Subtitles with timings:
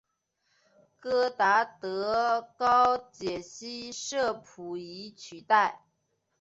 [0.99, 5.81] 戈达德高解析摄谱仪取代。